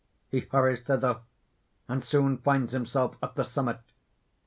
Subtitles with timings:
[0.29, 1.19] He hurries thither;
[1.87, 3.81] and soon finds himself at the summit.